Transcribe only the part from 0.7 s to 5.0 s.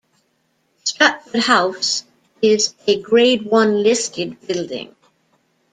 Stratford House is a Grade One listed building.